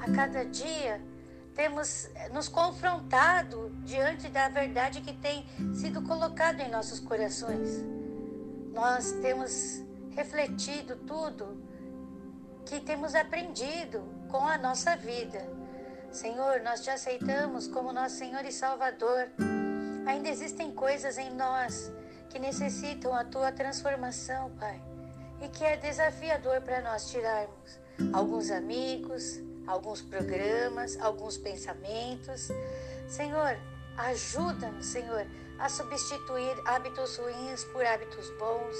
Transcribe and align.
a 0.00 0.10
cada 0.10 0.44
dia 0.44 1.00
temos 1.54 2.08
nos 2.32 2.48
confrontado 2.48 3.70
diante 3.84 4.28
da 4.28 4.48
verdade 4.48 5.00
que 5.02 5.12
tem 5.12 5.46
sido 5.74 6.00
colocada 6.02 6.62
em 6.62 6.70
nossos 6.70 7.00
corações. 7.00 7.84
Nós 8.72 9.12
temos 9.20 9.82
refletido 10.12 10.96
tudo 10.96 11.62
que 12.64 12.80
temos 12.80 13.14
aprendido 13.14 14.02
com 14.28 14.46
a 14.46 14.56
nossa 14.56 14.96
vida. 14.96 15.46
Senhor, 16.10 16.60
nós 16.62 16.80
te 16.80 16.90
aceitamos 16.90 17.66
como 17.66 17.92
nosso 17.92 18.16
Senhor 18.16 18.44
e 18.44 18.52
Salvador. 18.52 19.28
Ainda 20.06 20.28
existem 20.28 20.72
coisas 20.72 21.18
em 21.18 21.30
nós 21.34 21.92
que 22.30 22.38
necessitam 22.38 23.14
a 23.14 23.24
tua 23.24 23.52
transformação, 23.52 24.50
Pai, 24.58 24.80
e 25.42 25.48
que 25.48 25.64
é 25.64 25.76
desafiador 25.76 26.60
para 26.62 26.80
nós 26.80 27.10
tirarmos 27.10 27.78
alguns 28.12 28.50
amigos, 28.50 29.40
alguns 29.70 30.02
programas, 30.02 30.98
alguns 31.00 31.36
pensamentos. 31.36 32.48
Senhor, 33.08 33.56
ajuda-nos, 33.96 34.86
Senhor, 34.86 35.26
a 35.58 35.68
substituir 35.68 36.56
hábitos 36.64 37.16
ruins 37.16 37.64
por 37.64 37.84
hábitos 37.84 38.28
bons. 38.38 38.76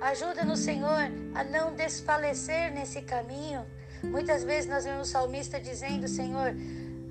Ajuda-nos, 0.00 0.60
Senhor, 0.60 1.10
a 1.34 1.44
não 1.44 1.74
desfalecer 1.74 2.72
nesse 2.72 3.02
caminho. 3.02 3.66
Muitas 4.02 4.44
vezes 4.44 4.68
nós 4.68 4.84
vemos 4.84 5.08
o 5.08 5.10
salmista 5.10 5.60
dizendo, 5.60 6.08
Senhor, 6.08 6.54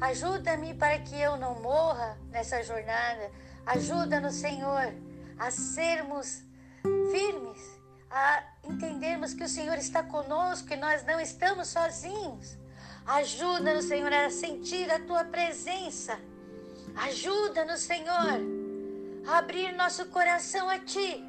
ajuda-me 0.02 0.74
para 0.74 1.00
que 1.00 1.20
eu 1.20 1.38
não 1.38 1.60
morra 1.62 2.18
nessa 2.32 2.62
jornada. 2.64 3.32
Ajuda-nos, 3.66 4.36
Senhor, 4.36 4.94
a 5.40 5.52
sermos 5.52 6.44
firmes, 7.12 7.62
a 8.12 8.44
entendermos 8.64 9.34
que 9.34 9.44
o 9.44 9.50
Senhor 9.50 9.78
está 9.78 10.04
conosco 10.04 10.74
e 10.74 10.78
nós 10.78 11.04
não 11.06 11.20
estamos 11.20 11.70
sozinhos. 11.70 12.58
Ajuda-nos, 13.06 13.86
Senhor, 13.86 14.14
a 14.14 14.30
sentir 14.30 14.90
a 14.90 15.00
tua 15.00 15.26
presença. 15.26 16.18
Ajuda-nos, 16.96 17.82
Senhor, 17.82 18.40
a 19.28 19.38
abrir 19.38 19.74
nosso 19.74 20.06
coração 20.06 20.70
a 20.70 20.80
ti, 20.80 21.24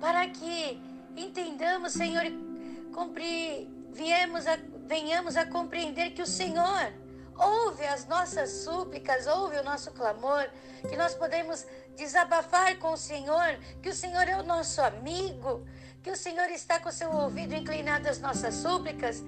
para 0.00 0.26
que 0.28 0.80
entendamos, 1.16 1.92
Senhor, 1.92 2.24
e 2.24 3.68
viemos 3.92 4.46
a, 4.46 4.58
venhamos 4.86 5.36
a 5.36 5.44
compreender 5.44 6.10
que 6.12 6.22
o 6.22 6.26
Senhor 6.26 6.92
ouve 7.36 7.84
as 7.84 8.06
nossas 8.06 8.50
súplicas, 8.50 9.26
ouve 9.26 9.58
o 9.58 9.64
nosso 9.64 9.90
clamor, 9.92 10.48
que 10.88 10.96
nós 10.96 11.14
podemos 11.14 11.66
desabafar 11.96 12.78
com 12.78 12.92
o 12.92 12.96
Senhor, 12.96 13.58
que 13.82 13.90
o 13.90 13.94
Senhor 13.94 14.26
é 14.28 14.36
o 14.36 14.42
nosso 14.42 14.80
amigo, 14.80 15.66
que 16.02 16.10
o 16.10 16.16
Senhor 16.16 16.48
está 16.50 16.80
com 16.80 16.88
o 16.88 16.92
seu 16.92 17.10
ouvido 17.10 17.54
inclinado 17.54 18.08
às 18.08 18.18
nossas 18.18 18.54
súplicas 18.54 19.22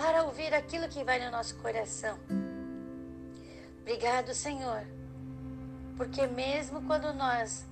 para 0.00 0.22
ouvir 0.22 0.54
aquilo 0.54 0.88
que 0.88 1.04
vai 1.04 1.22
no 1.22 1.30
nosso 1.30 1.54
coração. 1.56 2.18
Obrigado, 3.82 4.32
Senhor, 4.32 4.82
porque 5.94 6.26
mesmo 6.26 6.80
quando 6.86 7.12
nós 7.12 7.66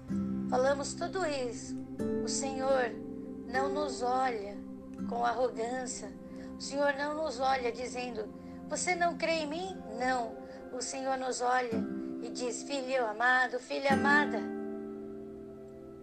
falamos 0.51 0.93
tudo 0.93 1.25
isso, 1.25 1.75
o 2.23 2.29
Senhor 2.29 2.91
não 3.47 3.70
nos 3.70 4.03
olha 4.03 4.59
com 5.09 5.25
arrogância, 5.25 6.12
o 6.59 6.61
Senhor 6.61 6.93
não 6.98 7.15
nos 7.15 7.41
olha 7.41 7.73
dizendo: 7.73 8.29
Você 8.69 8.95
não 8.95 9.17
crê 9.17 9.45
em 9.45 9.47
mim? 9.47 9.83
Não. 9.98 10.37
O 10.70 10.83
Senhor 10.83 11.17
nos 11.17 11.41
olha 11.41 11.83
e 12.23 12.29
diz: 12.29 12.63
Filho 12.63 13.07
amado, 13.07 13.59
filha 13.59 13.95
amada, 13.95 14.39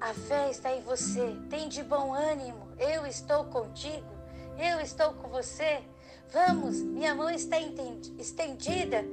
a 0.02 0.12
fé 0.12 0.50
está 0.50 0.72
em 0.72 0.82
você. 0.82 1.38
Tem 1.52 1.70
de 1.70 1.84
bom 1.84 2.16
ânimo. 2.16 2.68
Eu 2.80 3.06
estou 3.06 3.46
contigo. 3.46 4.16
Eu 4.58 4.80
estou 4.80 5.14
com 5.14 5.30
você. 5.30 5.84
Vamos, 6.34 6.82
minha 6.82 7.16
mão 7.16 7.30
está 7.30 7.58
estendida. 8.20 9.04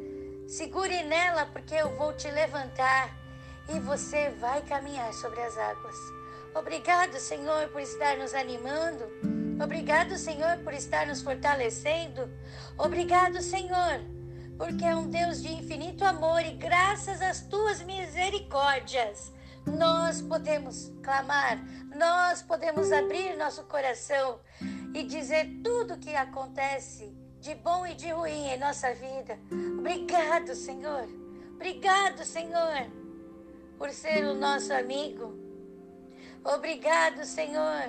Segure 0.47 1.03
nela, 1.05 1.47
porque 1.47 1.75
eu 1.75 1.97
vou 1.97 2.13
te 2.13 2.31
levantar 2.31 3.17
e 3.69 3.79
você 3.81 4.31
vai 4.41 4.61
caminhar 4.63 5.13
sobre 5.15 5.41
as 5.41 5.57
águas. 5.57 5.97
Obrigado, 6.55 7.19
Senhor, 7.19 7.69
por 7.69 7.81
estar 7.81 8.17
nos 8.19 8.35
animando. 8.35 9.05
Obrigado, 9.63 10.19
Senhor, 10.19 10.59
por 10.59 10.75
estar 10.75 11.07
nos 11.07 11.23
fortalecendo. 11.23 12.29
Obrigado, 12.77 13.41
Senhor, 13.41 14.01
porque 14.59 14.85
é 14.85 14.95
um 14.95 15.09
Deus 15.09 15.43
de 15.43 15.53
infinito 15.53 16.05
amor 16.05 16.45
e 16.45 16.53
graças 16.53 17.23
às 17.23 17.41
tuas 17.43 17.81
misericórdias, 17.83 19.33
nós 19.67 20.21
podemos 20.21 20.93
clamar, 21.03 21.59
nós 21.97 22.43
podemos 22.43 22.91
abrir 22.93 23.37
nosso 23.37 23.65
coração 23.65 24.41
e 24.95 25.03
dizer 25.03 25.61
tudo 25.63 25.95
o 25.95 25.99
que 25.99 26.15
acontece 26.15 27.17
de 27.41 27.55
bom 27.55 27.87
e 27.87 27.95
de 27.95 28.11
ruim 28.11 28.49
em 28.49 28.59
nossa 28.59 28.95
vida. 28.95 29.39
Obrigado, 29.79 30.55
Senhor. 30.55 31.09
Obrigado, 31.55 32.25
Senhor, 32.25 32.91
por 33.79 33.91
ser 33.91 34.25
o 34.25 34.35
nosso 34.35 34.73
amigo. 34.73 35.39
Obrigado, 36.45 37.25
Senhor, 37.25 37.89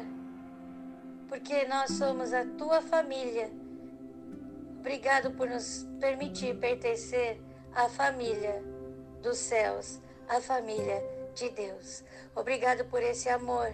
porque 1.28 1.66
nós 1.66 1.92
somos 1.92 2.34
a 2.34 2.46
tua 2.46 2.82
família 2.82 3.52
Obrigado 4.84 5.32
por 5.32 5.50
nos 5.50 5.88
permitir 5.98 6.60
pertencer 6.60 7.42
à 7.74 7.88
família 7.88 8.62
dos 9.22 9.38
céus, 9.38 10.02
à 10.28 10.42
família 10.42 11.02
de 11.34 11.50
Deus. 11.50 12.04
Obrigado 12.36 12.86
por 12.86 13.02
esse 13.02 13.28
amor 13.30 13.74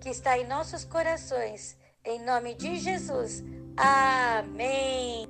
que 0.00 0.08
está 0.08 0.38
em 0.38 0.46
nossos 0.46 0.84
corações. 0.84 1.76
Em 2.04 2.24
nome 2.24 2.54
de 2.54 2.76
Jesus. 2.76 3.42
Amém. 3.76 5.28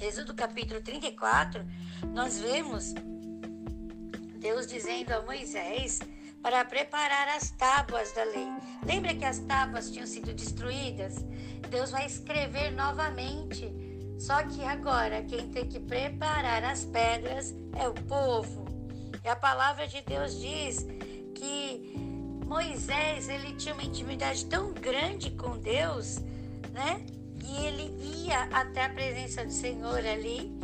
Êxodo 0.00 0.34
capítulo 0.34 0.80
34, 0.80 1.64
nós 2.12 2.38
vemos 2.40 2.94
Deus 4.38 4.66
dizendo 4.66 5.12
a 5.12 5.22
Moisés 5.22 5.98
para 6.42 6.64
preparar 6.64 7.28
as 7.30 7.50
tábuas 7.50 8.12
da 8.12 8.22
lei. 8.22 8.46
Lembra 8.86 9.14
que 9.14 9.24
as 9.24 9.40
tábuas 9.40 9.90
tinham 9.90 10.06
sido 10.06 10.32
destruídas? 10.32 11.16
Deus 11.66 11.90
vai 11.90 12.06
escrever 12.06 12.70
novamente. 12.72 13.70
Só 14.18 14.42
que 14.44 14.62
agora 14.62 15.22
quem 15.22 15.48
tem 15.50 15.66
que 15.66 15.78
preparar 15.78 16.64
as 16.64 16.84
pedras 16.84 17.54
é 17.78 17.86
o 17.88 17.94
povo. 17.94 18.64
E 19.24 19.28
a 19.28 19.36
palavra 19.36 19.86
de 19.86 20.00
Deus 20.02 20.40
diz 20.40 20.86
que 21.34 21.94
Moisés 22.46 23.28
ele 23.28 23.54
tinha 23.54 23.74
uma 23.74 23.82
intimidade 23.82 24.46
tão 24.46 24.72
grande 24.72 25.30
com 25.32 25.58
Deus, 25.58 26.18
né? 26.72 27.04
E 27.44 27.64
ele 27.64 28.24
ia 28.24 28.44
até 28.52 28.84
a 28.84 28.90
presença 28.90 29.44
do 29.44 29.52
Senhor 29.52 29.98
ali. 29.98 30.58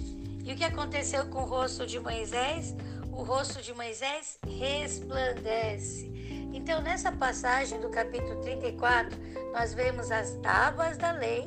E 0.45 0.53
o 0.53 0.57
que 0.57 0.65
aconteceu 0.65 1.27
com 1.27 1.43
o 1.43 1.45
rosto 1.45 1.87
de 1.87 2.01
Moisés? 2.01 2.75
o 3.13 3.23
rosto 3.23 3.63
de 3.63 3.75
Moisés 3.75 4.39
resplandece. 4.59 6.11
Então, 6.53 6.83
nessa 6.83 7.11
passagem 7.11 7.81
do 7.81 7.89
capítulo 7.89 8.41
34, 8.43 9.19
nós 9.53 9.73
vemos 9.73 10.11
as 10.11 10.33
tábuas 10.43 10.99
da 10.99 11.11
lei, 11.11 11.45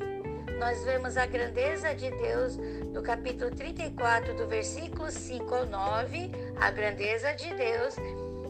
nós 0.58 0.82
vemos 0.84 1.16
a 1.16 1.26
grandeza 1.26 1.94
de 1.94 2.10
Deus 2.10 2.56
no 2.92 3.02
capítulo 3.02 3.50
34, 3.50 4.34
do 4.34 4.46
versículo 4.46 5.10
5 5.10 5.54
ao 5.54 5.66
9, 5.66 6.30
a 6.60 6.70
grandeza 6.70 7.32
de 7.34 7.54
Deus. 7.54 7.94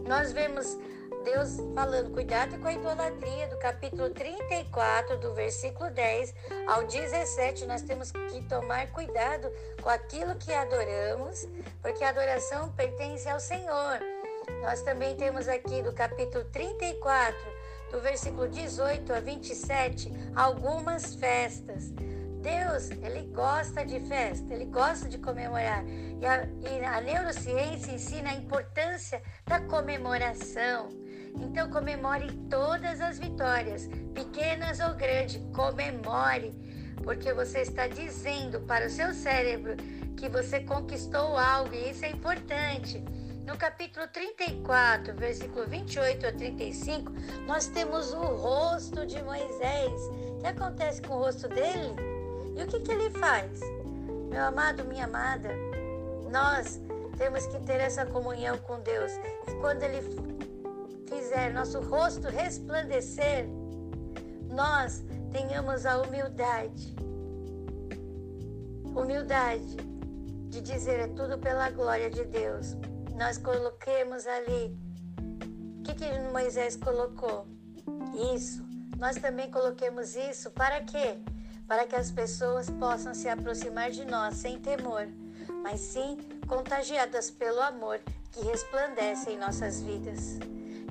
Nós 0.07 0.33
vemos 0.33 0.79
Deus 1.27 1.57
falando, 1.75 2.13
cuidado 2.13 2.57
com 2.59 2.69
a 2.69 2.73
idolatria, 2.73 3.49
do 3.49 3.59
capítulo 3.59 4.09
34, 4.11 5.19
do 5.19 5.35
versículo 5.35 5.91
10 5.91 6.33
ao 6.69 6.87
17, 6.87 7.67
nós 7.67 7.83
temos 7.83 8.13
que 8.13 8.41
tomar 8.49 8.87
cuidado 8.93 9.51
com 9.83 9.91
aquilo 9.91 10.37
que 10.37 10.55
adoramos, 10.55 11.49
porque 11.83 12.05
a 12.05 12.11
adoração 12.11 12.71
pertence 12.73 13.29
ao 13.29 13.41
Senhor. 13.41 14.16
Nós 14.63 14.83
também 14.83 15.15
temos 15.17 15.49
aqui 15.49 15.83
do 15.83 15.93
capítulo 15.93 16.45
34, 16.47 17.37
do 17.91 18.01
versículo 18.01 18.49
18 18.49 19.13
a 19.13 19.21
27, 19.21 20.13
algumas 20.35 21.15
festas. 21.15 21.93
Deus, 22.47 22.91
ele 23.03 23.23
gosta 23.33 23.85
de 23.85 23.99
festa, 24.01 24.55
ele 24.55 24.67
gosta 24.67 25.09
de 25.09 25.19
comemorar. 25.19 25.85
E 25.87 26.25
a, 26.25 26.47
e 26.71 26.85
a 26.85 27.01
neurociência 27.01 27.93
ensina 27.93 28.31
a 28.31 28.35
importância 28.35 29.21
da 29.45 29.61
comemoração. 29.61 30.89
Então 31.41 31.69
comemore 31.71 32.33
todas 32.49 33.01
as 33.01 33.19
vitórias, 33.19 33.89
pequenas 34.15 34.81
ou 34.81 34.95
grandes, 34.95 35.41
comemore, 35.53 36.55
porque 37.03 37.33
você 37.33 37.61
está 37.61 37.87
dizendo 37.87 38.61
para 38.61 38.87
o 38.87 38.91
seu 38.91 39.13
cérebro 39.13 39.77
que 40.17 40.29
você 40.29 40.61
conquistou 40.61 41.37
algo 41.37 41.75
e 41.75 41.91
isso 41.91 42.05
é 42.05 42.11
importante. 42.11 43.05
No 43.47 43.57
capítulo 43.57 44.09
34, 44.09 45.15
versículo 45.15 45.69
28 45.69 46.27
a 46.27 46.33
35, 46.33 47.13
nós 47.47 47.69
temos 47.69 48.13
o 48.13 48.19
rosto 48.19 49.07
de 49.07 49.23
Moisés. 49.23 49.93
O 50.33 50.39
que 50.41 50.47
acontece 50.49 51.01
com 51.01 51.15
o 51.15 51.19
rosto 51.19 51.47
dele? 51.47 51.95
E 52.57 52.63
o 52.65 52.67
que, 52.67 52.81
que 52.81 52.91
ele 52.91 53.09
faz? 53.11 53.61
Meu 54.29 54.45
amado, 54.47 54.85
minha 54.85 55.05
amada, 55.05 55.51
nós 56.29 56.81
temos 57.17 57.47
que 57.47 57.61
ter 57.61 57.81
essa 57.81 58.05
comunhão 58.05 58.59
com 58.59 58.81
Deus. 58.81 59.13
E 59.47 59.55
quando 59.61 59.85
ele 59.85 60.03
fizer 61.09 61.53
nosso 61.53 61.81
rosto 61.83 62.29
resplandecer, 62.29 63.47
nós 64.51 65.05
tenhamos 65.31 65.87
a 65.87 66.03
humildade. 66.03 66.97
Humildade 68.87 69.77
de 70.49 70.61
dizer 70.61 70.99
é 70.99 71.07
tudo 71.07 71.39
pela 71.39 71.71
glória 71.71 72.11
de 72.11 72.25
Deus. 72.25 72.77
Nós 73.17 73.39
coloquemos 73.39 74.27
ali. 74.27 74.77
O 75.79 75.83
que, 75.83 75.95
que 75.95 76.19
Moisés 76.33 76.77
colocou? 76.77 77.47
Isso. 78.35 78.63
Nós 78.99 79.17
também 79.17 79.51
coloquemos 79.51 80.15
isso 80.15 80.51
para 80.51 80.83
quê? 80.83 81.19
Para 81.67 81.87
que 81.87 81.97
as 81.97 82.11
pessoas 82.11 82.69
possam 82.69 83.15
se 83.15 83.29
aproximar 83.29 83.91
de 83.91 84.05
nós 84.05 84.37
sem 84.37 84.59
temor, 84.59 85.09
mas 85.63 85.81
sim 85.81 86.19
contagiadas 86.47 87.31
pelo 87.31 87.61
amor 87.63 88.01
que 88.31 88.45
resplandece 88.45 89.31
em 89.31 89.39
nossas 89.39 89.81
vidas. 89.81 90.39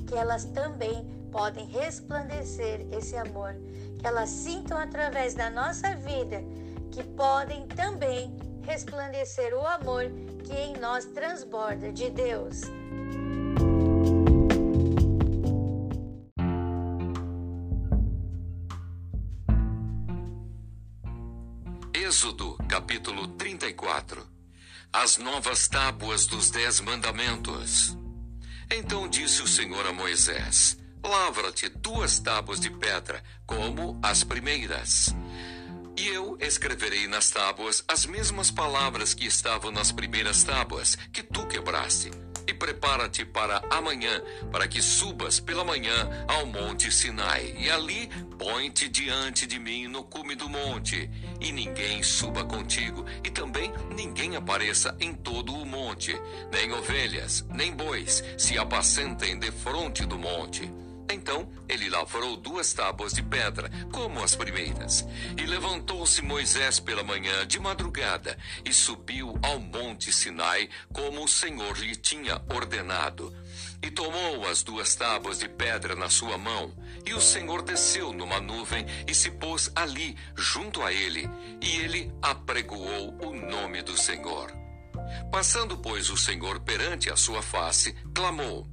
Que 0.07 0.15
elas 0.15 0.45
também 0.45 1.05
podem 1.31 1.65
resplandecer 1.65 2.87
esse 2.91 3.15
amor, 3.15 3.55
que 3.99 4.07
elas 4.07 4.29
sintam 4.29 4.77
através 4.77 5.35
da 5.35 5.49
nossa 5.49 5.95
vida 5.95 6.43
que 6.91 7.03
podem 7.03 7.67
também 7.67 8.35
resplandecer 8.63 9.53
o 9.53 9.67
amor 9.67 10.05
que 10.45 10.53
em 10.53 10.73
nós 10.77 11.05
transborda 11.05 11.91
de 11.91 12.09
Deus. 12.11 12.61
Êxodo, 21.93 22.55
capítulo 22.69 23.27
34 23.29 24.25
As 24.93 25.17
novas 25.17 25.67
tábuas 25.67 26.27
dos 26.27 26.51
Dez 26.51 26.79
Mandamentos. 26.79 27.97
Então 28.71 29.07
disse 29.07 29.41
o 29.41 29.47
Senhor 29.47 29.85
a 29.87 29.93
Moisés: 29.93 30.77
Lavra-te 31.03 31.69
duas 31.69 32.19
tábuas 32.19 32.59
de 32.59 32.69
pedra, 32.69 33.23
como 33.47 33.99
as 34.03 34.23
primeiras 34.23 35.15
e 36.05 36.07
eu 36.09 36.37
escreverei 36.39 37.07
nas 37.07 37.31
tábuas 37.31 37.83
as 37.87 38.05
mesmas 38.05 38.51
palavras 38.51 39.15
que 39.15 39.25
estavam 39.25 39.71
nas 39.71 39.91
primeiras 39.91 40.43
tábuas 40.43 40.95
que 41.11 41.23
tu 41.23 41.47
quebraste. 41.47 42.11
E 42.47 42.53
prepara-te 42.53 43.25
para 43.25 43.63
amanhã, 43.71 44.21
para 44.51 44.67
que 44.67 44.83
subas 44.83 45.39
pela 45.39 45.63
manhã 45.63 46.07
ao 46.27 46.45
monte 46.45 46.91
Sinai. 46.91 47.55
E 47.57 47.71
ali 47.71 48.07
põe-te 48.37 48.87
diante 48.87 49.47
de 49.47 49.57
mim 49.57 49.87
no 49.87 50.03
cume 50.03 50.35
do 50.35 50.47
monte. 50.47 51.09
E 51.41 51.51
ninguém 51.51 52.03
suba 52.03 52.45
contigo, 52.45 53.03
e 53.23 53.31
também 53.31 53.73
ninguém 53.95 54.35
apareça 54.35 54.95
em 54.99 55.11
todo 55.11 55.55
o 55.55 55.65
monte. 55.65 56.15
Nem 56.51 56.71
ovelhas, 56.71 57.43
nem 57.49 57.75
bois 57.75 58.23
se 58.37 58.59
apacentem 58.59 59.39
defronte 59.39 60.05
do 60.05 60.19
monte 60.19 60.71
então 61.11 61.51
ele 61.67 61.89
lavrou 61.89 62.37
duas 62.37 62.73
tábuas 62.73 63.13
de 63.13 63.21
pedra, 63.21 63.69
como 63.91 64.23
as 64.23 64.35
primeiras. 64.35 65.05
E 65.37 65.45
levantou-se 65.45 66.21
Moisés 66.21 66.79
pela 66.79 67.03
manhã 67.03 67.45
de 67.45 67.59
madrugada 67.59 68.37
e 68.63 68.73
subiu 68.73 69.37
ao 69.43 69.59
monte 69.59 70.11
Sinai, 70.11 70.69
como 70.91 71.23
o 71.23 71.27
Senhor 71.27 71.77
lhe 71.77 71.95
tinha 71.95 72.41
ordenado. 72.49 73.35
E 73.81 73.91
tomou 73.91 74.47
as 74.47 74.63
duas 74.63 74.95
tábuas 74.95 75.39
de 75.39 75.47
pedra 75.47 75.95
na 75.95 76.09
sua 76.09 76.37
mão. 76.37 76.73
E 77.05 77.13
o 77.13 77.21
Senhor 77.21 77.61
desceu 77.61 78.11
numa 78.11 78.39
nuvem 78.39 78.85
e 79.07 79.13
se 79.13 79.29
pôs 79.29 79.71
ali, 79.75 80.17
junto 80.35 80.81
a 80.81 80.91
ele. 80.91 81.29
E 81.61 81.77
ele 81.77 82.11
apregoou 82.21 83.15
o 83.21 83.31
nome 83.31 83.81
do 83.83 83.95
Senhor. 83.95 84.51
Passando, 85.31 85.77
pois, 85.77 86.09
o 86.09 86.17
Senhor 86.17 86.59
perante 86.61 87.11
a 87.11 87.15
sua 87.15 87.41
face, 87.41 87.95
clamou: 88.13 88.67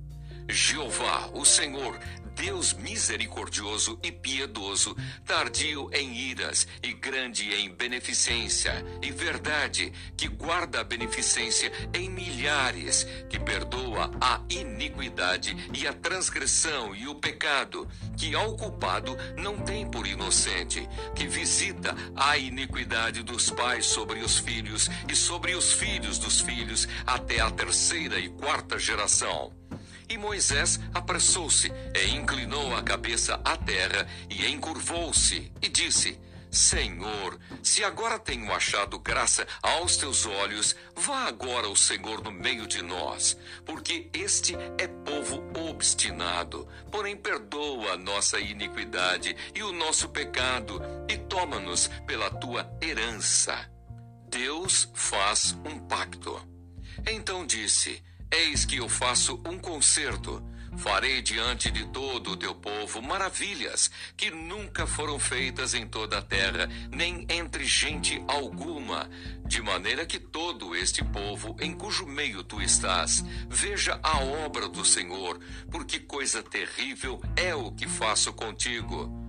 Jeová, 0.49 1.29
o 1.33 1.45
Senhor, 1.45 1.99
Deus 2.43 2.73
misericordioso 2.73 4.01
e 4.03 4.11
piedoso, 4.11 4.97
tardio 5.25 5.89
em 5.93 6.13
iras 6.13 6.67
e 6.83 6.93
grande 6.93 7.55
em 7.55 7.73
beneficência 7.73 8.85
e 9.01 9.13
verdade, 9.13 9.93
que 10.17 10.27
guarda 10.27 10.81
a 10.81 10.85
beneficência 10.85 11.71
em 11.95 12.11
milhares, 12.11 13.07
que 13.31 13.39
perdoa 13.39 14.11
a 14.21 14.41
iniquidade 14.51 15.57
e 15.73 15.87
a 15.87 15.93
transgressão 15.93 16.93
e 16.97 17.07
o 17.07 17.15
pecado, 17.15 17.89
que 18.17 18.35
ao 18.35 18.57
culpado 18.57 19.17
não 19.37 19.57
tem 19.59 19.89
por 19.89 20.05
inocente, 20.05 20.85
que 21.15 21.29
visita 21.29 21.95
a 22.17 22.37
iniquidade 22.37 23.23
dos 23.23 23.51
pais 23.51 23.87
sobre 23.87 24.19
os 24.19 24.41
filhos 24.41 24.91
e 25.09 25.15
sobre 25.15 25.55
os 25.55 25.75
filhos 25.75 26.19
dos 26.19 26.41
filhos 26.41 26.89
até 27.07 27.39
a 27.39 27.53
terceira 27.53 28.19
e 28.19 28.29
quarta 28.31 28.81
geração 28.81 29.62
e 30.13 30.19
Moisés 30.19 30.79
apressou-se 30.93 31.73
e 31.95 32.15
inclinou 32.15 32.77
a 32.77 32.83
cabeça 32.83 33.41
à 33.43 33.57
terra 33.57 34.07
e 34.29 34.47
encurvou-se 34.47 35.51
e 35.63 35.69
disse: 35.71 36.21
Senhor, 36.51 37.39
se 37.63 37.83
agora 37.83 38.19
tenho 38.19 38.53
achado 38.53 38.99
graça 38.99 39.47
aos 39.63 39.97
teus 39.97 40.27
olhos, 40.27 40.77
vá 40.95 41.29
agora 41.29 41.67
o 41.67 41.75
Senhor 41.75 42.23
no 42.23 42.31
meio 42.31 42.67
de 42.67 42.83
nós, 42.83 43.39
porque 43.65 44.11
este 44.13 44.55
é 44.77 44.87
povo 44.87 45.43
obstinado. 45.71 46.69
Porém, 46.91 47.17
perdoa 47.17 47.93
a 47.93 47.97
nossa 47.97 48.39
iniquidade 48.39 49.35
e 49.55 49.63
o 49.63 49.73
nosso 49.73 50.11
pecado, 50.11 50.83
e 51.09 51.17
toma-nos 51.17 51.89
pela 52.07 52.31
tua 52.31 52.71
herança. 52.83 53.67
Deus 54.29 54.91
faz 54.95 55.57
um 55.65 55.79
pacto. 55.79 56.39
Então 57.07 57.47
disse: 57.47 58.03
Eis 58.33 58.65
que 58.65 58.79
eu 58.79 58.89
faço 58.89 59.39
um 59.47 59.59
concerto. 59.59 60.43
Farei 60.79 61.21
diante 61.21 61.71
de 61.71 61.85
todo 61.89 62.31
o 62.31 62.37
teu 62.37 62.55
povo 62.55 63.03
maravilhas 63.03 63.91
que 64.17 64.31
nunca 64.31 64.87
foram 64.87 65.19
feitas 65.19 65.75
em 65.75 65.87
toda 65.87 66.17
a 66.17 66.23
terra, 66.23 66.67
nem 66.91 67.27
entre 67.29 67.63
gente 67.67 68.25
alguma, 68.27 69.07
de 69.45 69.61
maneira 69.61 70.07
que 70.07 70.19
todo 70.19 70.75
este 70.75 71.05
povo 71.05 71.55
em 71.61 71.75
cujo 71.75 72.07
meio 72.07 72.43
tu 72.43 72.63
estás 72.63 73.23
veja 73.51 74.01
a 74.03 74.21
obra 74.21 74.67
do 74.67 74.83
Senhor, 74.83 75.39
porque 75.71 75.99
coisa 75.99 76.43
terrível 76.43 77.21
é 77.37 77.55
o 77.55 77.71
que 77.71 77.87
faço 77.87 78.33
contigo. 78.33 79.22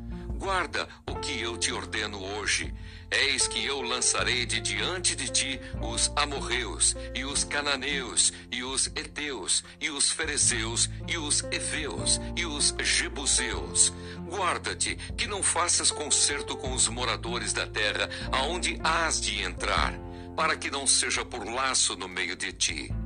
Guarda 0.44 0.90
o 1.08 1.16
que 1.16 1.40
eu 1.40 1.58
te 1.58 1.72
ordeno 1.72 2.22
hoje. 2.22 2.74
Eis 3.10 3.48
que 3.48 3.64
eu 3.66 3.82
lançarei 3.82 4.46
de 4.46 4.60
diante 4.60 5.16
de 5.16 5.30
ti 5.30 5.58
os 5.82 6.12
amorreus, 6.18 6.98
e 7.16 7.24
os 7.24 7.46
cananeus, 7.46 8.34
e 8.52 8.62
os 8.62 8.88
heteus, 8.88 9.64
e 9.80 9.90
os 9.90 10.12
ferezeus, 10.12 10.90
e 11.08 11.18
os 11.18 11.44
heveus, 11.44 12.20
e 12.36 12.46
os 12.46 12.76
jebuseus. 12.84 13.94
Guarda-te 14.30 14.98
que 15.18 15.28
não 15.28 15.42
faças 15.42 15.92
concerto 15.92 16.58
com 16.58 16.74
os 16.74 16.90
moradores 16.90 17.54
da 17.54 17.66
terra, 17.66 18.10
aonde 18.30 18.78
hás 18.84 19.22
de 19.22 19.42
entrar, 19.42 19.94
para 20.36 20.58
que 20.58 20.70
não 20.70 20.86
seja 20.86 21.24
por 21.24 21.48
laço 21.48 21.96
no 21.96 22.10
meio 22.10 22.36
de 22.36 22.52
ti 22.52 23.03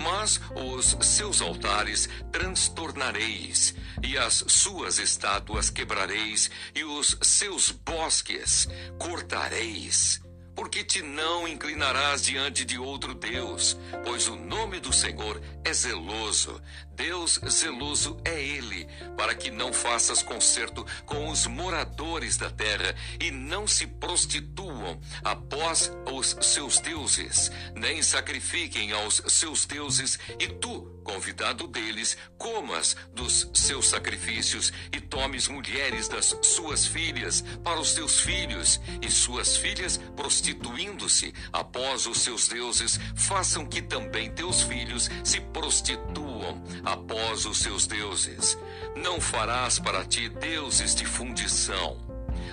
mas 0.00 0.40
os 0.54 0.96
seus 1.00 1.40
altares 1.40 2.08
transtornareis, 2.32 3.74
e 4.02 4.16
as 4.18 4.44
suas 4.48 4.98
estátuas 4.98 5.70
quebrareis, 5.70 6.50
e 6.74 6.84
os 6.84 7.16
seus 7.22 7.70
bosques 7.70 8.68
cortareis 8.98 10.23
porque 10.54 10.84
te 10.84 11.02
não 11.02 11.46
inclinarás 11.46 12.24
diante 12.24 12.64
de 12.64 12.78
outro 12.78 13.14
Deus, 13.14 13.76
pois 14.04 14.28
o 14.28 14.36
nome 14.36 14.80
do 14.80 14.92
Senhor 14.92 15.40
é 15.64 15.72
zeloso. 15.72 16.60
Deus 16.94 17.40
zeloso 17.48 18.16
é 18.24 18.40
Ele, 18.40 18.86
para 19.16 19.34
que 19.34 19.50
não 19.50 19.72
faças 19.72 20.22
concerto 20.22 20.86
com 21.04 21.28
os 21.28 21.46
moradores 21.46 22.36
da 22.36 22.50
terra 22.50 22.94
e 23.20 23.30
não 23.30 23.66
se 23.66 23.86
prostituam 23.86 25.00
após 25.24 25.90
os 26.12 26.36
seus 26.40 26.78
deuses, 26.78 27.50
nem 27.74 28.00
sacrifiquem 28.02 28.92
aos 28.92 29.22
seus 29.26 29.66
deuses, 29.66 30.18
e 30.38 30.46
tu, 30.46 30.82
convidado 31.02 31.66
deles, 31.66 32.16
comas 32.38 32.96
dos 33.12 33.50
seus 33.54 33.88
sacrifícios 33.88 34.72
e 34.92 35.00
tomes 35.00 35.48
mulheres 35.48 36.08
das 36.08 36.36
suas 36.42 36.86
filhas 36.86 37.42
para 37.64 37.80
os 37.80 37.92
teus 37.92 38.20
filhos, 38.20 38.80
e 39.02 39.10
suas 39.10 39.56
filhas 39.56 39.98
prostituindo-se 40.44 41.32
após 41.52 42.06
os 42.06 42.20
seus 42.20 42.48
deuses, 42.48 43.00
façam 43.14 43.64
que 43.64 43.80
também 43.80 44.30
teus 44.30 44.62
filhos 44.62 45.08
se 45.22 45.40
prostituam 45.40 46.62
após 46.84 47.46
os 47.46 47.58
seus 47.58 47.86
deuses. 47.86 48.58
Não 48.94 49.20
farás 49.20 49.78
para 49.78 50.04
ti 50.04 50.28
deuses 50.28 50.94
de 50.94 51.06
fundição. 51.06 51.98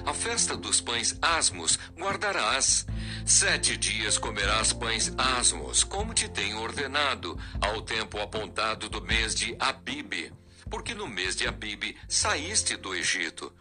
A 0.06 0.14
festa 0.14 0.56
dos 0.56 0.80
pães 0.80 1.18
asmos 1.22 1.78
guardarás. 1.98 2.86
Sete 3.26 3.76
dias 3.76 4.18
comerás 4.18 4.72
pães 4.72 5.14
asmos, 5.18 5.84
como 5.84 6.14
te 6.14 6.30
tenho 6.30 6.62
ordenado, 6.62 7.38
ao 7.60 7.82
tempo 7.82 8.20
apontado 8.20 8.90
do 8.90 9.02
mês 9.02 9.36
de 9.36 9.56
Abibe. 9.60 10.32
Porque 10.70 10.94
no 10.94 11.08
mês 11.08 11.36
de 11.36 11.46
Abibe 11.46 11.98
saíste 12.08 12.78
do 12.78 12.96
Egito. 12.96 13.52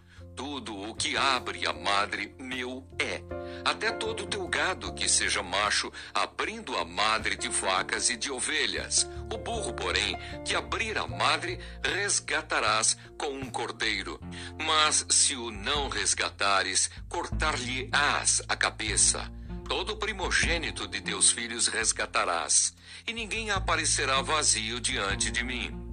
Tudo 0.41 0.75
o 0.75 0.95
que 0.95 1.19
abre 1.19 1.67
a 1.67 1.73
madre 1.75 2.35
meu 2.39 2.83
é, 2.99 3.21
até 3.63 3.93
todo 3.93 4.23
o 4.23 4.27
teu 4.27 4.49
gado 4.49 4.95
que 4.95 5.07
seja 5.07 5.43
macho, 5.43 5.93
abrindo 6.15 6.79
a 6.79 6.85
madre 6.85 7.37
de 7.37 7.51
vacas 7.51 8.09
e 8.09 8.17
de 8.17 8.31
ovelhas. 8.31 9.07
O 9.31 9.37
burro, 9.37 9.75
porém, 9.75 10.17
que 10.43 10.57
abrir 10.57 10.97
a 10.97 11.07
madre, 11.07 11.61
resgatarás 11.85 12.97
com 13.19 13.29
um 13.35 13.51
cordeiro. 13.51 14.19
Mas 14.59 15.05
se 15.11 15.37
o 15.37 15.51
não 15.51 15.91
resgatares, 15.91 16.91
cortar-lhe-ás 17.07 18.41
a 18.49 18.57
cabeça. 18.57 19.31
Todo 19.69 19.99
primogênito 19.99 20.89
de 20.89 21.03
teus 21.03 21.31
filhos 21.31 21.67
resgatarás, 21.67 22.75
e 23.07 23.13
ninguém 23.13 23.51
aparecerá 23.51 24.23
vazio 24.23 24.81
diante 24.81 25.31
de 25.31 25.45
mim. 25.45 25.90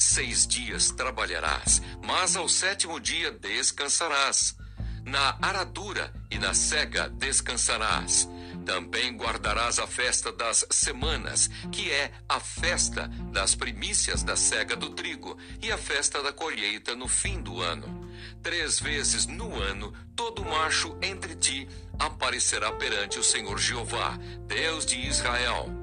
Seis 0.00 0.46
dias 0.46 0.92
trabalharás, 0.92 1.82
mas 2.00 2.36
ao 2.36 2.48
sétimo 2.48 3.00
dia 3.00 3.32
descansarás. 3.32 4.56
Na 5.04 5.36
aradura 5.42 6.14
e 6.30 6.38
na 6.38 6.54
cega 6.54 7.08
descansarás. 7.08 8.28
Também 8.64 9.16
guardarás 9.16 9.80
a 9.80 9.88
festa 9.88 10.30
das 10.30 10.64
semanas, 10.70 11.50
que 11.72 11.90
é 11.90 12.12
a 12.28 12.38
festa 12.38 13.08
das 13.32 13.56
primícias 13.56 14.22
da 14.22 14.36
cega 14.36 14.76
do 14.76 14.90
trigo, 14.90 15.36
e 15.60 15.72
a 15.72 15.76
festa 15.76 16.22
da 16.22 16.32
colheita 16.32 16.94
no 16.94 17.08
fim 17.08 17.42
do 17.42 17.60
ano. 17.60 18.08
Três 18.40 18.78
vezes 18.78 19.26
no 19.26 19.60
ano, 19.60 19.92
todo 20.14 20.44
macho 20.44 20.96
entre 21.02 21.34
ti 21.34 21.68
aparecerá 21.98 22.70
perante 22.70 23.18
o 23.18 23.24
Senhor 23.24 23.58
Jeová, 23.58 24.16
Deus 24.46 24.86
de 24.86 24.96
Israel 24.96 25.77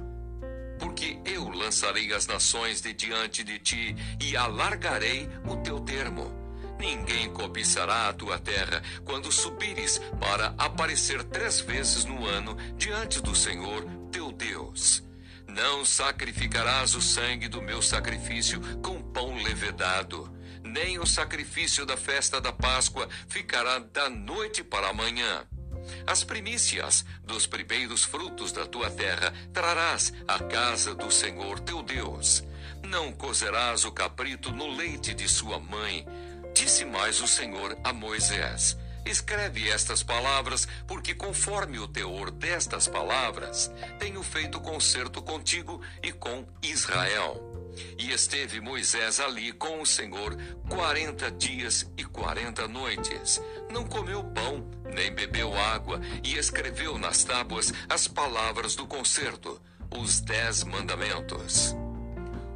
eu 1.26 1.50
lançarei 1.50 2.14
as 2.14 2.28
nações 2.28 2.82
de 2.82 2.94
diante 2.94 3.44
de 3.44 3.60
ti 3.60 3.96
e 4.22 4.36
alargarei 4.36 5.30
o 5.46 5.58
teu 5.58 5.80
termo. 5.80 6.32
Ninguém 6.80 7.32
cobiçará 7.32 8.10
a 8.10 8.14
tua 8.14 8.38
terra 8.38 8.82
quando 9.04 9.32
subires 9.32 10.00
para 10.20 10.54
aparecer 10.58 11.24
três 11.24 11.60
vezes 11.62 12.06
no 12.06 12.26
ano 12.26 12.56
diante 12.78 13.22
do 13.22 13.36
Senhor 13.36 13.86
teu 14.12 14.32
Deus. 14.32 15.04
Não 15.48 15.86
sacrificarás 15.86 16.96
o 16.96 17.02
sangue 17.02 17.48
do 17.48 17.62
meu 17.62 17.82
sacrifício 17.82 18.60
com 18.82 19.02
pão 19.02 19.36
levedado, 19.42 20.30
nem 20.64 21.00
o 21.00 21.06
sacrifício 21.06 21.86
da 21.86 21.96
festa 21.96 22.42
da 22.42 22.52
Páscoa 22.52 23.08
ficará 23.28 23.80
da 23.80 24.10
noite 24.10 24.64
para 24.64 24.90
a 24.90 24.94
manhã 24.94 25.46
as 26.06 26.24
primícias 26.24 27.06
dos 27.24 27.46
primeiros 27.48 28.04
frutos 28.04 28.51
da 28.51 28.65
tua 28.65 28.89
terra 28.89 29.34
trarás 29.54 30.13
à 30.27 30.39
casa 30.39 30.94
do 30.94 31.12
Senhor 31.12 31.60
teu 31.60 31.82
Deus. 31.82 32.44
Não 32.84 33.12
cozerás 33.12 33.86
o 33.86 33.92
cabrito 33.92 34.51
no 34.51 34.68
leite 34.68 35.13
de 35.13 35.27
sua 35.27 35.60
mãe. 35.60 36.06
Disse 36.54 36.86
mais 36.86 37.22
o 37.22 37.27
Senhor 37.27 37.77
a 37.84 37.92
Moisés: 37.92 38.77
Escreve 39.06 39.70
estas 39.70 40.01
palavras, 40.01 40.68
porque 40.88 41.13
conforme 41.13 41.80
o 41.80 41.88
teor 41.88 42.32
destas 42.32 42.88
palavras, 42.88 43.72
tenho 44.00 44.24
feito 44.24 44.60
concerto 44.60 45.22
contigo 45.22 45.82
e 46.01 46.12
com 46.12 46.46
Israel. 46.62 47.65
E 47.98 48.12
esteve 48.12 48.62
Moisés 48.62 49.20
ali 49.20 49.51
com 49.51 49.82
o 49.82 49.86
Senhor 49.86 50.36
quarenta 50.70 51.32
dias 51.32 51.89
e 51.98 52.03
quarenta 52.03 52.67
noites. 52.67 53.41
Não 53.72 53.86
comeu 53.86 54.24
pão, 54.24 54.70
nem 54.94 55.13
bebeu 55.13 55.58
água, 55.58 56.00
e 56.24 56.38
escreveu 56.38 56.98
nas 56.98 57.24
tábuas 57.24 57.74
as 57.89 58.08
palavras 58.08 58.75
do 58.75 58.88
concerto, 58.88 59.62
os 59.91 60.22
dez 60.22 60.63
mandamentos. 60.63 61.75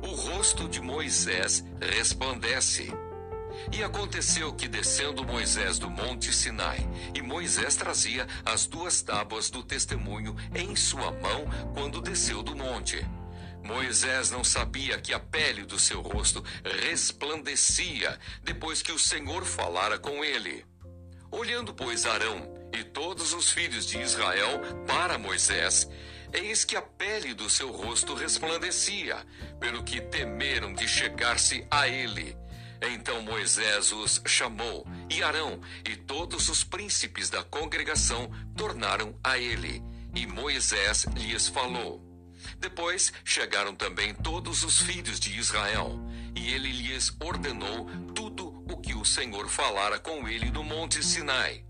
O 0.02 0.14
rosto 0.14 0.68
de 0.68 0.82
Moisés 0.82 1.64
resplandece. 1.82 2.92
E 3.74 3.84
aconteceu 3.84 4.54
que, 4.54 4.68
descendo 4.68 5.26
Moisés 5.26 5.78
do 5.78 5.90
monte 5.90 6.34
Sinai, 6.34 6.80
e 7.14 7.22
Moisés 7.22 7.76
trazia 7.76 8.26
as 8.46 8.66
duas 8.66 9.02
tábuas 9.02 9.50
do 9.50 9.62
testemunho 9.62 10.36
em 10.56 10.76
sua 10.76 11.12
mão 11.12 11.46
quando 11.74 12.02
desceu 12.02 12.42
do 12.42 12.56
monte. 12.56 13.06
Moisés 13.64 14.32
não 14.32 14.44
sabia 14.44 15.00
que 15.00 15.14
a 15.14 15.20
pele 15.20 15.66
do 15.66 15.80
seu 15.80 16.02
rosto 16.02 16.44
resplandecia 16.64 18.20
depois 18.44 18.82
que 18.82 18.92
o 18.92 19.00
Senhor 19.00 19.46
falara 19.46 19.98
com 19.98 20.24
ele. 20.24 20.66
Olhando, 21.32 21.74
pois, 21.74 22.06
Arão 22.06 22.60
e 22.74 22.84
todos 22.84 23.34
os 23.34 23.52
filhos 23.52 23.86
de 23.86 24.00
Israel 24.00 24.62
para 24.88 25.18
Moisés, 25.18 25.88
eis 26.34 26.64
que 26.64 26.76
a 26.76 26.82
pele 26.82 27.34
do 27.34 27.50
seu 27.50 27.72
rosto 27.72 28.14
resplandecia, 28.14 29.26
pelo 29.60 29.84
que 29.84 30.02
temeram 30.02 30.74
de 30.74 30.88
chegar-se 30.88 31.66
a 31.70 31.88
ele. 31.88 32.38
Então 32.82 33.22
Moisés 33.22 33.92
os 33.92 34.22
chamou, 34.26 34.88
e 35.10 35.22
Arão 35.22 35.60
e 35.86 35.96
todos 35.96 36.50
os 36.50 36.64
príncipes 36.64 37.30
da 37.30 37.44
congregação 37.44 38.32
tornaram 38.56 39.18
a 39.24 39.38
ele, 39.38 39.84
e 40.16 40.26
Moisés 40.26 41.06
lhes 41.16 41.48
falou. 41.48 42.09
Depois 42.60 43.14
chegaram 43.24 43.74
também 43.74 44.14
todos 44.14 44.64
os 44.64 44.80
filhos 44.80 45.20
de 45.20 45.38
Israel, 45.38 45.98
e 46.36 46.54
ele 46.54 46.72
lhes 46.72 47.16
ordenou 47.20 47.90
tudo 48.14 48.64
o 48.70 48.78
que 48.78 48.94
o 48.94 49.06
Senhor 49.06 49.48
falara 49.48 49.98
com 49.98 50.28
ele 50.28 50.52
no 50.52 50.64
monte 50.64 51.04
Sinai. 51.04 51.64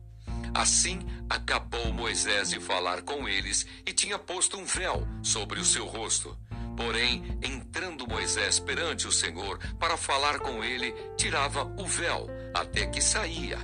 Assim 0.54 1.00
acabou 1.30 1.94
Moisés 1.94 2.50
de 2.50 2.60
falar 2.60 3.04
com 3.04 3.30
eles 3.30 3.68
e 3.86 3.94
tinha 3.94 4.18
posto 4.18 4.58
um 4.58 4.66
véu 4.66 5.08
sobre 5.22 5.60
o 5.60 5.66
seu 5.66 5.86
rosto. 5.86 6.36
Porém, 6.76 7.38
entrando 7.44 8.08
Moisés 8.08 8.60
perante 8.60 9.08
o 9.08 9.12
Senhor 9.12 9.60
para 9.78 9.96
falar 9.96 10.40
com 10.40 10.64
ele, 10.64 10.92
tirava 11.18 11.66
o 11.78 11.86
véu 11.86 12.28
até 12.54 12.88
que 12.88 13.02
saía. 13.02 13.60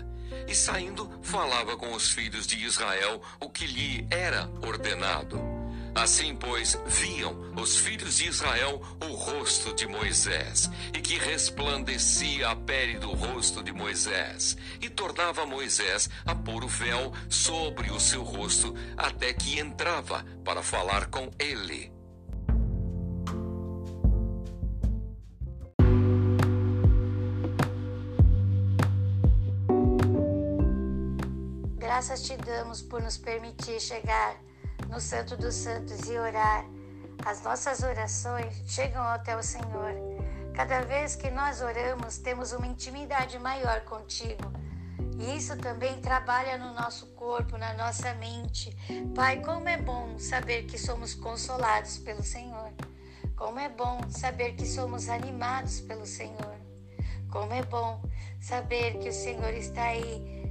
E 0.47 0.53
saindo, 0.53 1.09
falava 1.23 1.75
com 1.75 1.93
os 1.93 2.11
filhos 2.11 2.45
de 2.45 2.63
Israel 2.63 3.21
o 3.39 3.49
que 3.49 3.65
lhe 3.65 4.05
era 4.11 4.47
ordenado. 4.61 5.54
Assim, 5.95 6.35
pois, 6.35 6.77
viam 6.85 7.53
os 7.55 7.77
filhos 7.77 8.17
de 8.17 8.27
Israel 8.27 8.81
o 9.01 9.13
rosto 9.13 9.73
de 9.73 9.87
Moisés, 9.87 10.69
e 10.93 10.99
que 10.99 11.17
resplandecia 11.17 12.49
a 12.49 12.55
pele 12.55 12.99
do 12.99 13.13
rosto 13.13 13.63
de 13.63 13.71
Moisés, 13.71 14.57
e 14.81 14.89
tornava 14.89 15.45
Moisés 15.45 16.09
a 16.25 16.35
pôr 16.35 16.65
o 16.65 16.67
véu 16.67 17.13
sobre 17.29 17.91
o 17.91 17.99
seu 17.99 18.23
rosto, 18.23 18.75
até 18.97 19.33
que 19.33 19.57
entrava 19.57 20.25
para 20.43 20.61
falar 20.61 21.05
com 21.07 21.31
ele. 21.39 21.89
Graças 31.77 32.23
te 32.23 32.35
damos 32.35 32.81
por 32.81 33.01
nos 33.01 33.17
permitir 33.17 33.79
chegar 33.79 34.44
no 34.89 34.99
Santo 34.99 35.35
dos 35.37 35.55
Santos 35.55 36.09
e 36.09 36.17
orar, 36.17 36.65
as 37.25 37.41
nossas 37.41 37.81
orações 37.81 38.63
chegam 38.67 39.01
até 39.01 39.35
o 39.35 39.43
Senhor. 39.43 39.93
Cada 40.53 40.81
vez 40.81 41.15
que 41.15 41.29
nós 41.29 41.61
oramos, 41.61 42.17
temos 42.17 42.53
uma 42.53 42.67
intimidade 42.67 43.37
maior 43.39 43.81
contigo. 43.81 44.51
E 45.17 45.37
isso 45.37 45.57
também 45.57 45.99
trabalha 46.01 46.57
no 46.57 46.73
nosso 46.73 47.07
corpo, 47.07 47.57
na 47.57 47.73
nossa 47.73 48.13
mente. 48.15 48.75
Pai, 49.13 49.41
como 49.41 49.67
é 49.67 49.77
bom 49.77 50.17
saber 50.19 50.63
que 50.63 50.77
somos 50.77 51.13
consolados 51.13 51.97
pelo 51.97 52.23
Senhor. 52.23 52.71
Como 53.35 53.59
é 53.59 53.69
bom 53.69 53.99
saber 54.09 54.53
que 54.53 54.65
somos 54.65 55.09
animados 55.09 55.81
pelo 55.81 56.05
Senhor. 56.05 56.55
Como 57.29 57.53
é 57.53 57.63
bom 57.63 58.01
saber 58.39 58.99
que 58.99 59.09
o 59.09 59.13
Senhor 59.13 59.53
está 59.53 59.83
aí 59.83 60.44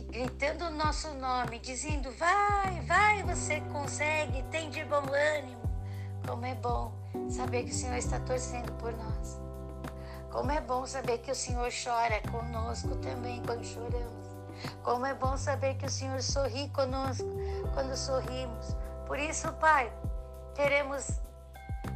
gritando 0.00 0.66
o 0.66 0.70
nosso 0.70 1.12
nome, 1.14 1.58
dizendo: 1.58 2.10
Vai, 2.12 2.80
vai, 2.82 3.22
você 3.22 3.60
consegue, 3.72 4.42
tem 4.44 4.70
de 4.70 4.84
bom 4.84 5.02
ânimo. 5.36 5.60
Como 6.26 6.44
é 6.44 6.54
bom 6.54 6.92
saber 7.28 7.64
que 7.64 7.70
o 7.70 7.74
Senhor 7.74 7.96
está 7.96 8.20
torcendo 8.20 8.72
por 8.74 8.92
nós. 8.92 9.40
Como 10.30 10.50
é 10.52 10.60
bom 10.60 10.86
saber 10.86 11.18
que 11.18 11.30
o 11.30 11.34
Senhor 11.34 11.68
chora 11.70 12.20
conosco 12.30 12.94
também 12.96 13.42
quando 13.44 13.64
choramos. 13.64 14.28
Como 14.82 15.06
é 15.06 15.14
bom 15.14 15.36
saber 15.36 15.74
que 15.74 15.86
o 15.86 15.90
Senhor 15.90 16.22
sorri 16.22 16.68
conosco 16.68 17.26
quando 17.74 17.96
sorrimos. 17.96 18.76
Por 19.06 19.18
isso, 19.18 19.52
Pai, 19.54 19.92
queremos 20.54 21.20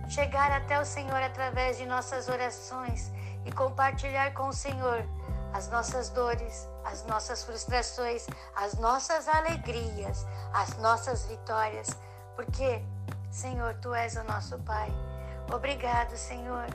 chegar 0.09 0.51
até 0.51 0.81
o 0.81 0.85
Senhor 0.85 1.23
através 1.23 1.79
de 1.79 1.87
nossas 1.87 2.29
orações 2.29 3.13
e 3.45 3.53
compartilhar 3.53 4.33
com 4.35 4.49
o 4.49 4.53
Senhor 4.53 5.07
as 5.55 5.69
nossas 5.69 6.09
dores, 6.11 6.69
as 6.85 7.07
nossas 7.07 7.45
frustrações, 7.45 8.27
as 8.57 8.75
nossas 8.75 9.29
alegrias, 9.29 10.27
as 10.53 10.77
nossas 10.79 11.25
vitórias, 11.27 11.97
porque, 12.35 12.83
Senhor, 13.31 13.73
tu 13.75 13.95
és 13.95 14.17
o 14.17 14.25
nosso 14.25 14.59
Pai. 14.59 14.93
Obrigado, 15.55 16.17
Senhor, 16.17 16.67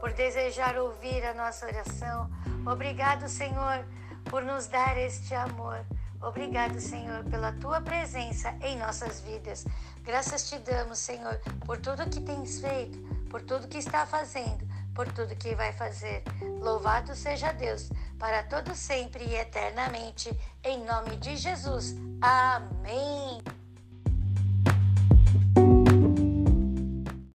por 0.00 0.14
desejar 0.14 0.78
ouvir 0.78 1.22
a 1.26 1.34
nossa 1.34 1.66
oração. 1.66 2.30
Obrigado, 2.66 3.28
Senhor, 3.28 3.84
por 4.30 4.42
nos 4.42 4.66
dar 4.66 4.96
este 4.96 5.34
amor. 5.34 5.84
Obrigado, 6.22 6.80
Senhor, 6.80 7.24
pela 7.24 7.52
tua 7.52 7.82
presença 7.82 8.56
em 8.62 8.78
nossas 8.78 9.20
vidas. 9.20 9.66
Graças 10.02 10.48
te 10.48 10.58
damos, 10.58 10.98
Senhor, 10.98 11.38
por 11.66 11.76
tudo 11.78 12.08
que 12.08 12.20
tens 12.20 12.60
feito, 12.60 12.98
por 13.28 13.42
tudo 13.42 13.68
que 13.68 13.78
está 13.78 14.06
fazendo, 14.06 14.66
por 14.94 15.10
tudo 15.12 15.36
que 15.36 15.54
vai 15.54 15.72
fazer. 15.72 16.22
Louvado 16.60 17.14
seja 17.14 17.52
Deus, 17.52 17.90
para 18.18 18.42
todo 18.42 18.74
sempre 18.74 19.24
e 19.24 19.34
eternamente, 19.34 20.30
em 20.64 20.84
nome 20.84 21.16
de 21.16 21.36
Jesus. 21.36 21.94
Amém. 22.20 23.42